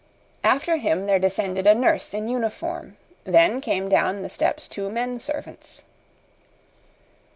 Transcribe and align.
After 0.43 0.77
him 0.77 1.05
there 1.05 1.19
descended 1.19 1.67
a 1.67 1.75
nurse 1.75 2.15
in 2.15 2.27
uniform, 2.27 2.97
then 3.23 3.61
came 3.61 3.87
down 3.87 4.23
the 4.23 4.31
steps 4.31 4.67
two 4.67 4.89
men 4.89 5.19
servants. 5.19 5.83